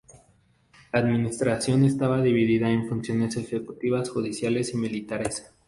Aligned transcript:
La 0.91 0.99
administración 0.99 1.85
estaba 1.85 2.23
dividida 2.23 2.71
en 2.71 2.89
funciones 2.89 3.37
ejecutivas, 3.37 4.09
judiciales 4.09 4.73
y 4.73 4.77
militares. 4.77 5.53